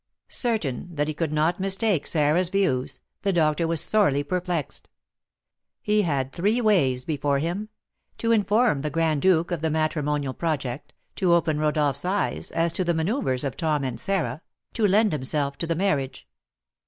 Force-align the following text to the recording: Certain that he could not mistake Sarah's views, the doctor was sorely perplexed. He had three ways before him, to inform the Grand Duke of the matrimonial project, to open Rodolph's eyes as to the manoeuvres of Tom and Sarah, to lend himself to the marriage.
Certain 0.29 0.95
that 0.95 1.07
he 1.07 1.13
could 1.13 1.31
not 1.31 1.59
mistake 1.59 2.07
Sarah's 2.07 2.49
views, 2.49 3.01
the 3.21 3.31
doctor 3.31 3.67
was 3.67 3.79
sorely 3.81 4.23
perplexed. 4.23 4.89
He 5.79 6.01
had 6.01 6.31
three 6.31 6.59
ways 6.59 7.05
before 7.05 7.37
him, 7.37 7.69
to 8.17 8.31
inform 8.31 8.81
the 8.81 8.89
Grand 8.89 9.21
Duke 9.21 9.51
of 9.51 9.61
the 9.61 9.69
matrimonial 9.69 10.33
project, 10.33 10.95
to 11.17 11.35
open 11.35 11.59
Rodolph's 11.59 12.03
eyes 12.03 12.49
as 12.51 12.73
to 12.73 12.83
the 12.83 12.95
manoeuvres 12.95 13.43
of 13.43 13.55
Tom 13.55 13.83
and 13.83 13.99
Sarah, 13.99 14.41
to 14.73 14.87
lend 14.87 15.11
himself 15.11 15.55
to 15.59 15.67
the 15.67 15.75
marriage. 15.75 16.27